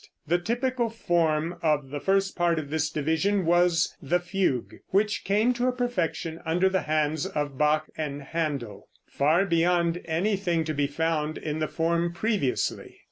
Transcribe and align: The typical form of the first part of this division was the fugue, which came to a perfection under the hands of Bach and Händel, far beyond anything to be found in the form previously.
The 0.25 0.39
typical 0.39 0.89
form 0.89 1.57
of 1.61 1.91
the 1.91 1.99
first 1.99 2.35
part 2.35 2.57
of 2.57 2.71
this 2.71 2.89
division 2.89 3.45
was 3.45 3.95
the 4.01 4.19
fugue, 4.19 4.79
which 4.87 5.23
came 5.23 5.53
to 5.53 5.67
a 5.67 5.71
perfection 5.71 6.41
under 6.43 6.69
the 6.69 6.81
hands 6.81 7.27
of 7.27 7.55
Bach 7.59 7.85
and 7.95 8.23
Händel, 8.23 8.85
far 9.05 9.45
beyond 9.45 10.01
anything 10.05 10.63
to 10.63 10.73
be 10.73 10.87
found 10.87 11.37
in 11.37 11.59
the 11.59 11.67
form 11.67 12.13
previously. 12.13 12.97